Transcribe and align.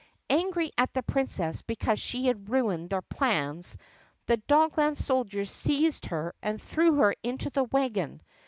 Angry 0.31 0.71
at 0.79 0.91
the 0.95 1.03
Princess 1.03 1.61
because 1.61 1.99
she 1.99 2.25
had 2.25 2.49
ruined 2.49 2.89
their 2.89 3.03
plans 3.03 3.77
the 4.25 4.37
Dogland 4.49 4.97
soldiers 4.97 5.51
seized 5.51 6.07
her 6.07 6.33
and 6.41 6.59
threw 6.59 6.95
her 6.95 7.13
into 7.21 7.51
the 7.51 7.65
wagon. 7.65 8.23